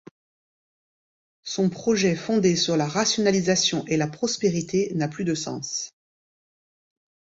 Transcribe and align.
Son 1.43 1.69
projet 1.69 2.15
fondé 2.15 2.55
sur 2.55 2.75
la 2.75 2.87
rationalisation 2.87 3.85
et 3.85 3.97
la 3.97 4.07
prospérité, 4.07 4.91
n'a 4.95 5.07
plus 5.07 5.25
de 5.25 5.35
sens. 5.35 5.91